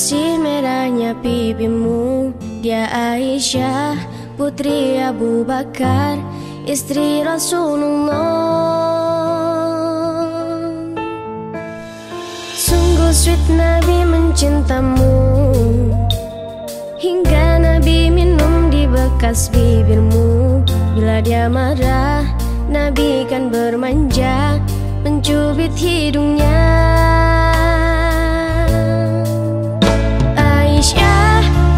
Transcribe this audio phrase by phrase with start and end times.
[0.00, 2.32] Si merahnya pipimu
[2.64, 4.00] Dia Aisyah
[4.32, 6.16] Putri Abu Bakar
[6.64, 8.16] Istri Rasulullah.
[12.56, 15.20] Sungguh sweet Nabi mencintamu.
[16.96, 20.64] Hingga Nabi minum di bekas bibirmu.
[20.96, 22.24] Bila dia marah
[22.72, 24.56] Nabi kan bermanja
[25.04, 26.80] Mencubit hidungnya.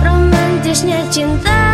[0.06, 1.71] romantisnya cinta.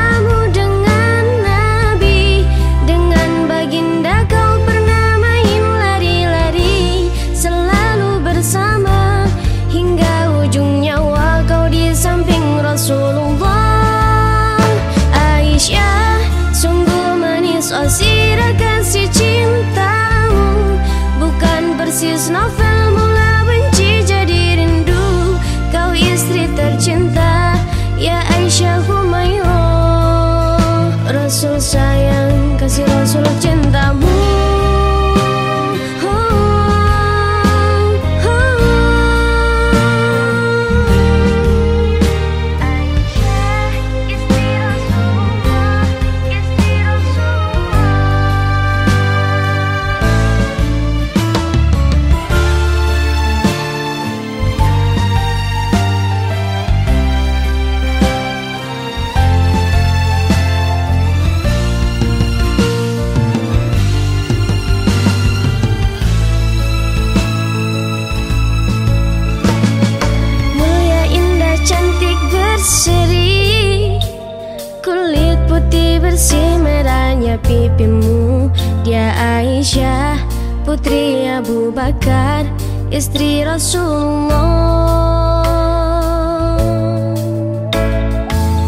[80.78, 82.46] putri Abu Bakar
[82.94, 84.62] istri Rasulullah.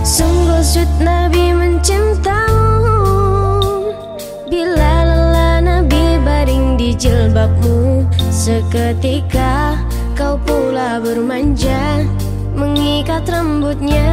[0.03, 2.99] Sungguh sweet Nabi mencintamu
[4.51, 9.79] Bila lelah Nabi baring di jilbabmu Seketika
[10.19, 12.03] kau pula bermanja
[12.59, 14.11] Mengikat rambutnya.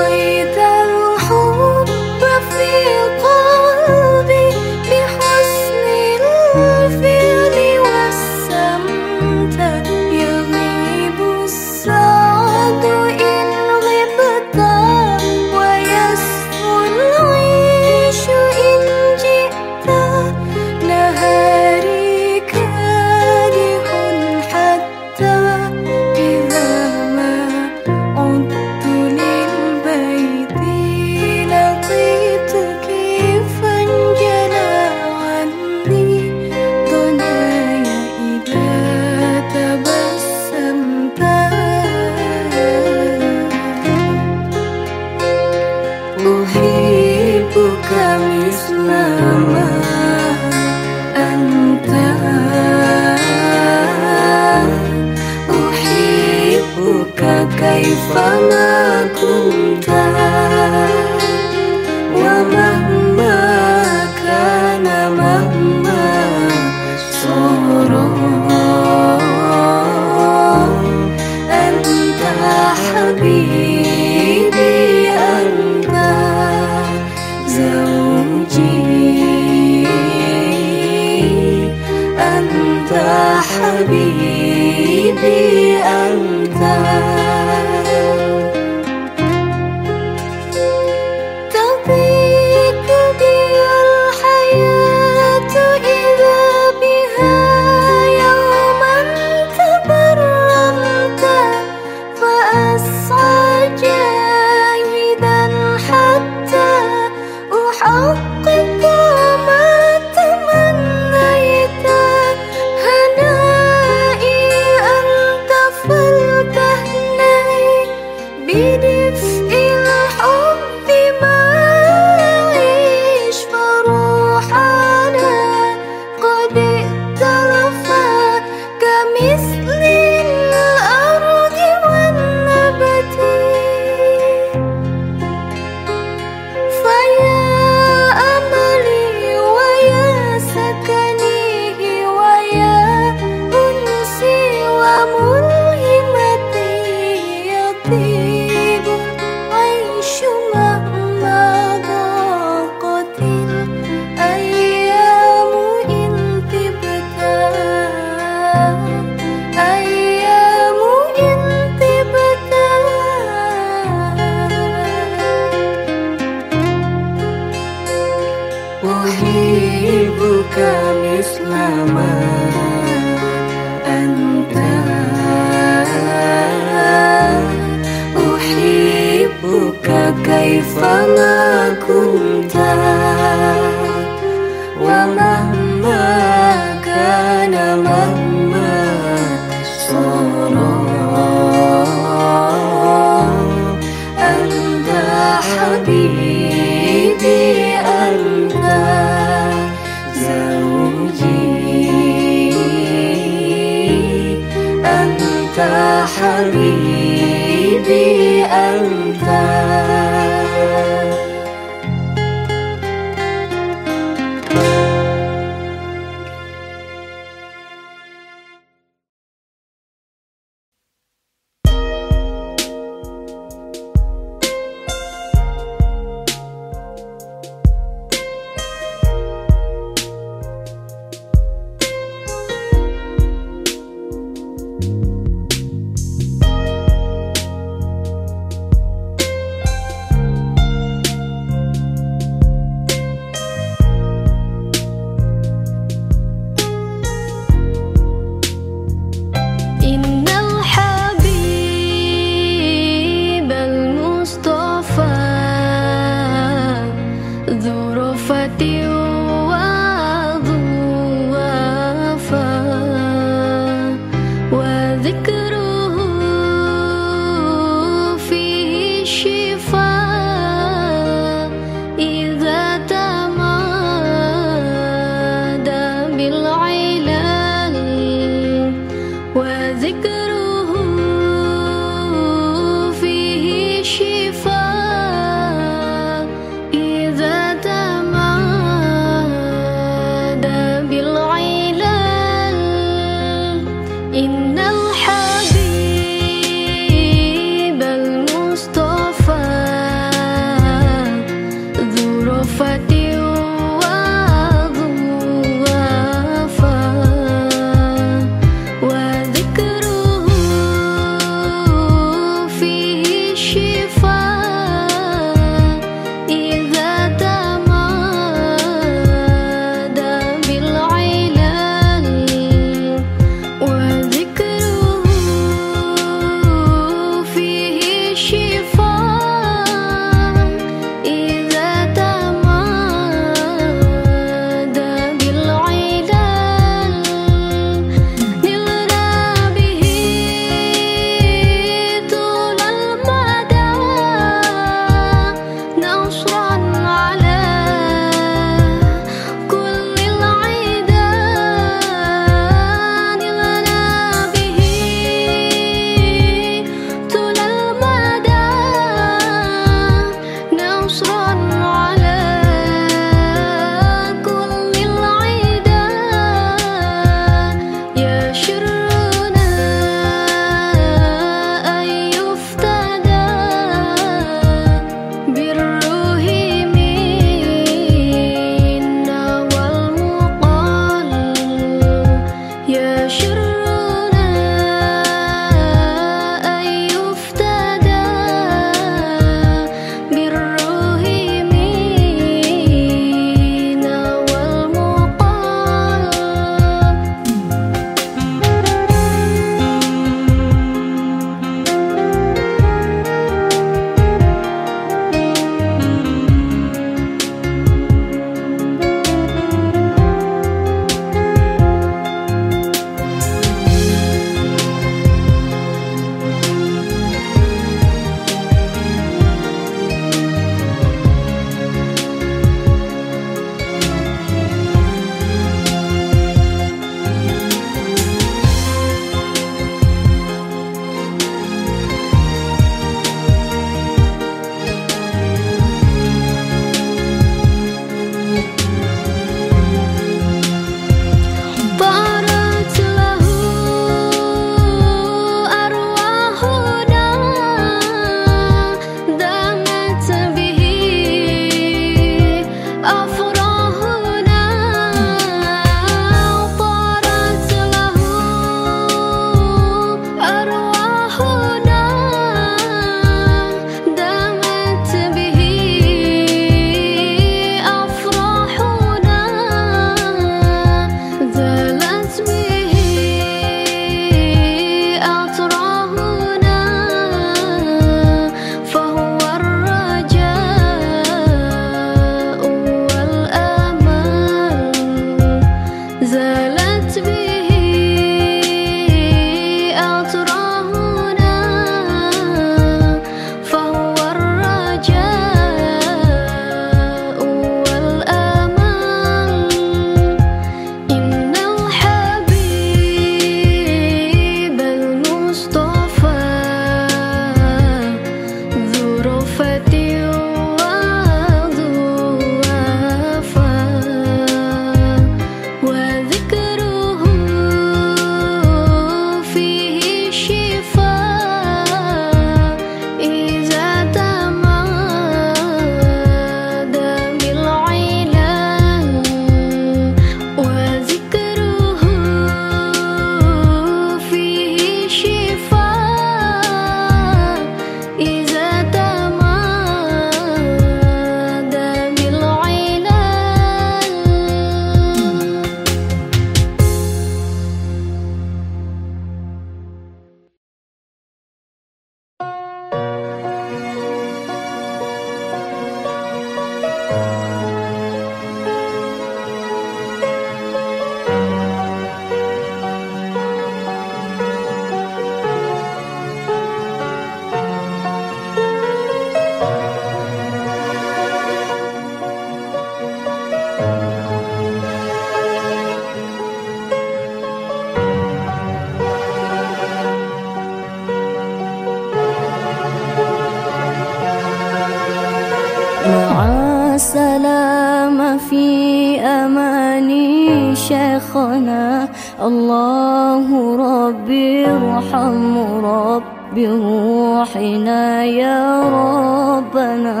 [592.22, 596.02] الله ربي ارحم رب
[596.36, 600.00] بروحنا يا ربنا.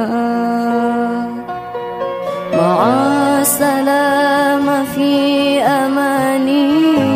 [2.56, 2.78] مع
[3.40, 6.48] السلامة في أمان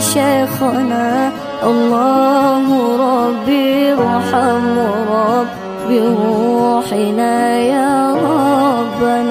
[0.00, 1.30] شيخنا
[1.62, 2.64] الله
[2.96, 4.78] ربي ارحم
[5.12, 5.48] رب
[5.88, 9.29] بروحنا يا ربنا.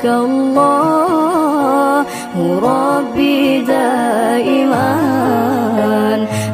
[0.00, 2.04] لك الله
[2.62, 4.90] ربي دائما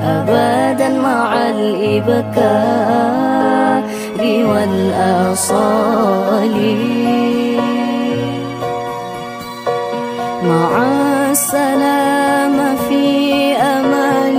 [0.03, 2.77] أبدا مع الإبكار
[4.51, 5.77] والأصال.
[10.43, 10.71] مع
[11.31, 13.07] السلام في
[13.57, 14.39] أمان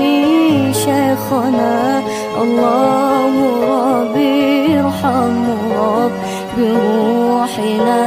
[0.73, 2.01] شيخنا
[2.41, 5.35] الله ربي ارحم
[5.79, 6.15] رب
[6.57, 8.06] بروحنا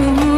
[0.00, 0.29] from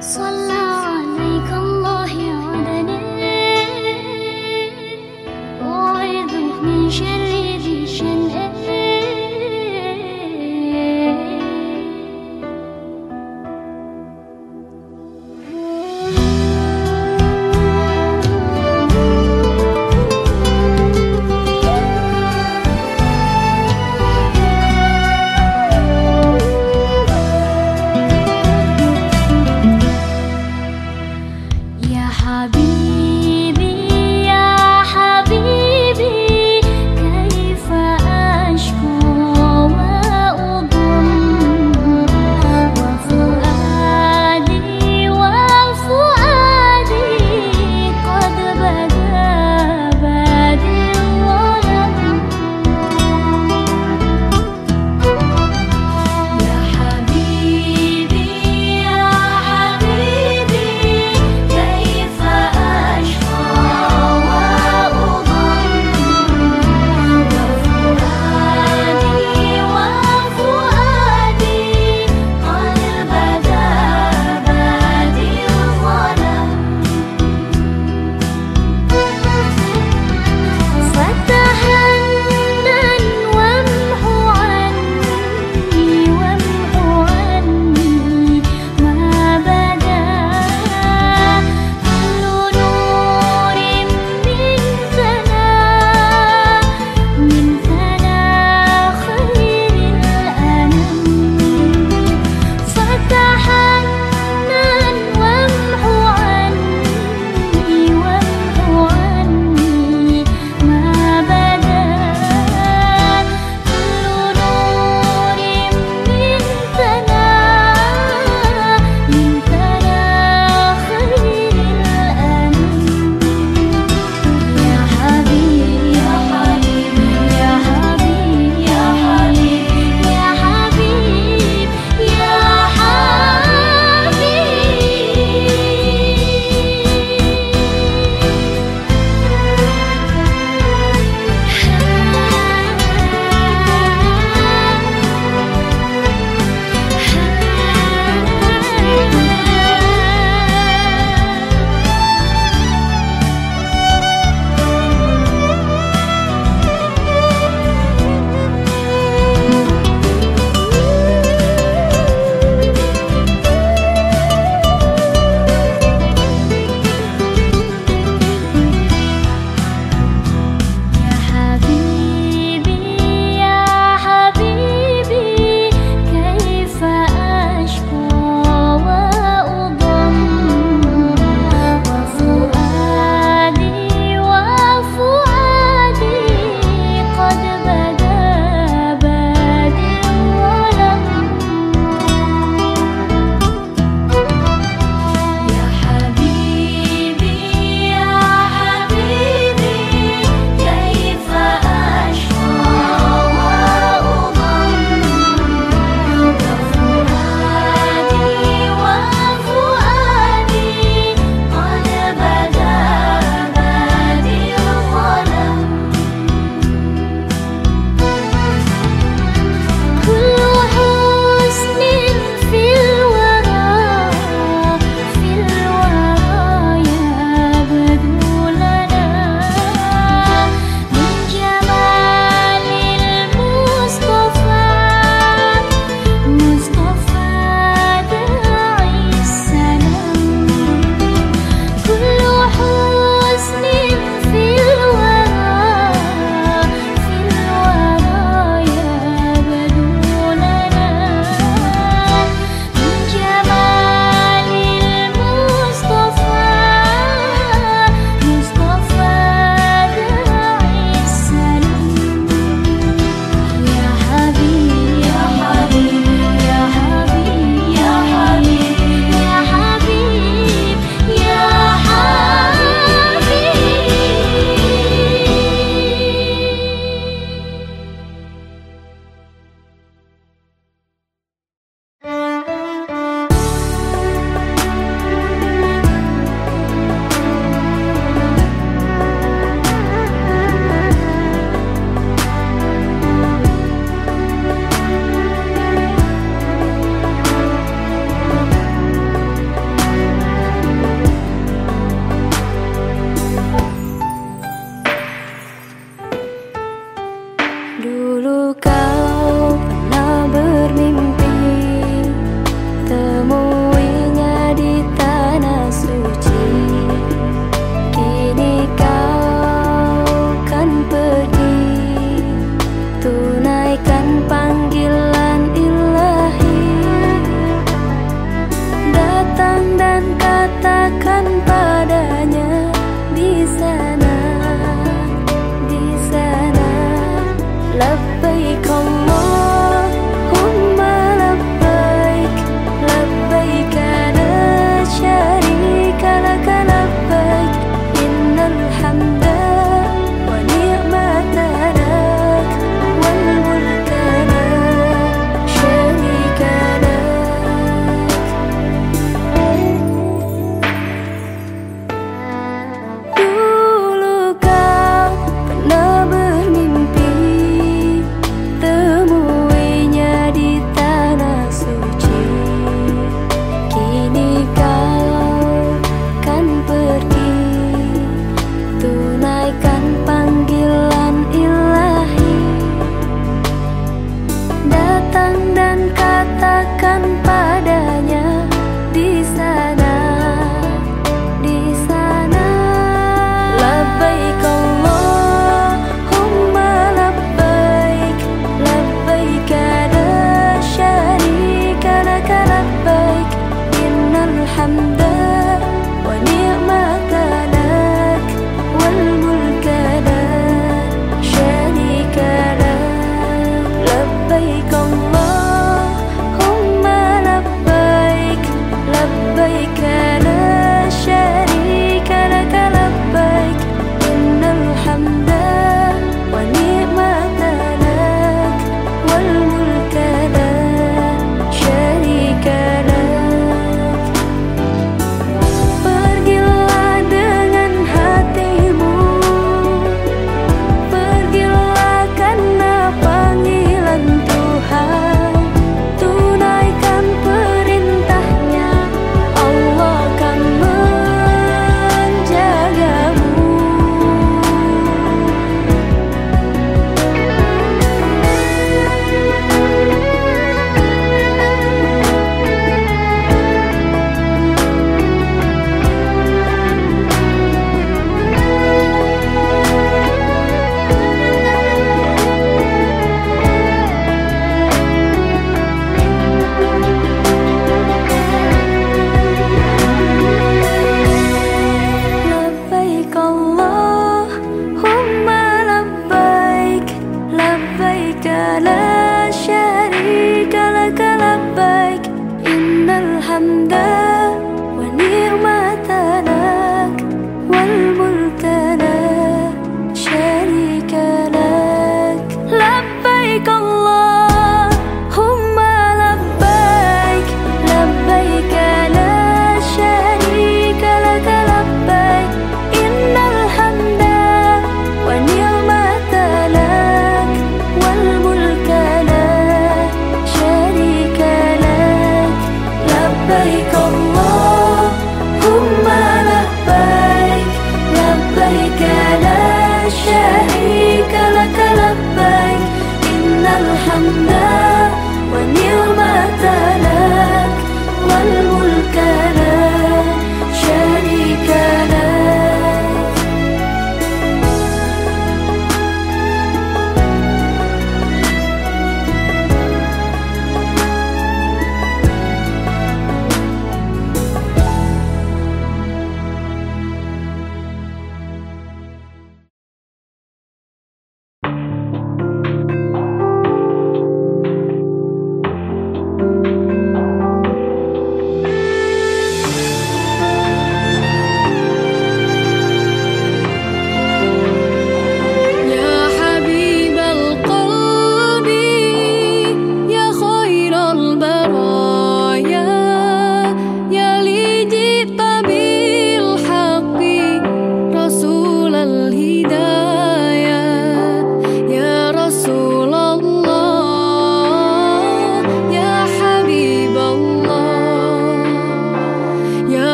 [0.00, 0.49] 算了